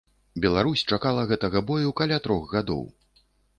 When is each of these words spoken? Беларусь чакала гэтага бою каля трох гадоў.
Беларусь 0.45 0.83
чакала 0.95 1.27
гэтага 1.33 1.63
бою 1.69 1.93
каля 2.03 2.19
трох 2.29 2.43
гадоў. 2.57 2.83